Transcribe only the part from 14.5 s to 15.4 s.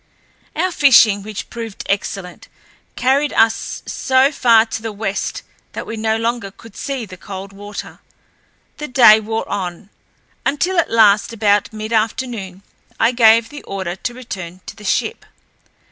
to the ship.